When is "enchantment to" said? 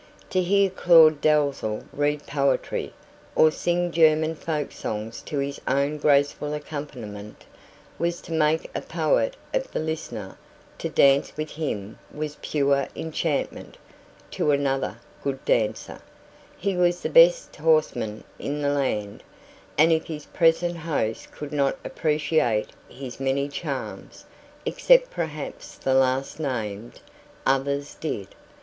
12.95-14.49